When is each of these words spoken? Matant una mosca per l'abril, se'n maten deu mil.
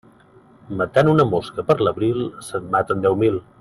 Matant 0.79 1.11
una 1.13 1.27
mosca 1.35 1.67
per 1.69 1.77
l'abril, 1.85 2.27
se'n 2.51 2.69
maten 2.79 3.09
deu 3.09 3.25
mil. 3.27 3.43